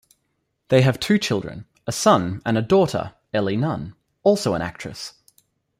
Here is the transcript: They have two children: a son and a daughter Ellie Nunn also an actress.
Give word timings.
They 0.69 0.81
have 0.81 0.99
two 0.99 1.19
children: 1.19 1.65
a 1.85 1.91
son 1.91 2.41
and 2.43 2.57
a 2.57 2.63
daughter 2.63 3.13
Ellie 3.35 3.55
Nunn 3.55 3.93
also 4.23 4.55
an 4.55 4.61
actress. 4.63 5.13